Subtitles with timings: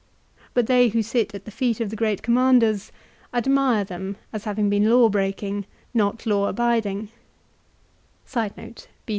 [0.55, 2.91] But they who sit at the feet of the great commanders
[3.31, 7.09] admire them as having been law breaking, not law abiding.